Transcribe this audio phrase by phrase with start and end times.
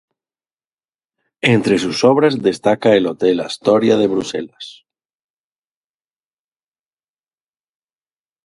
[1.43, 4.87] Entre sus obras destaca el Hotel Astoria de Bruselas.